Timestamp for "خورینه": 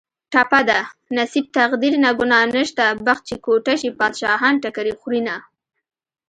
4.99-5.35